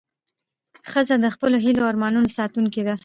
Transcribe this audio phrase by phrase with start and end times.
[0.91, 2.95] ښځه د خپلو هیلو او ارمانونو ساتونکې ده.